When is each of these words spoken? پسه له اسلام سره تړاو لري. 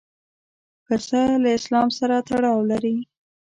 پسه 0.85 1.21
له 1.43 1.49
اسلام 1.57 1.89
سره 1.99 2.15
تړاو 2.27 2.59
لري. 2.71 2.95